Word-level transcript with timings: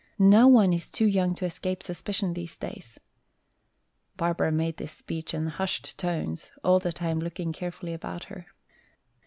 No 0.17 0.47
one 0.47 0.73
is 0.73 0.89
too 0.89 1.05
young 1.05 1.35
to 1.35 1.45
escape 1.45 1.83
suspicion 1.83 2.33
these 2.33 2.57
days!" 2.57 2.99
Barbara 4.17 4.51
made 4.51 4.77
this 4.77 4.91
speech 4.93 5.31
in 5.31 5.45
hushed 5.45 5.95
tones 5.95 6.49
all 6.63 6.79
the 6.79 6.91
time 6.91 7.19
looking 7.19 7.53
carefully 7.53 7.93
about 7.93 8.23
her. 8.23 8.47